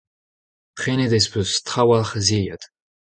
Prenet 0.77 1.13
ez 1.17 1.27
peus 1.31 1.51
trawalc'h 1.67 2.17
a 2.19 2.21
zilhad. 2.27 2.63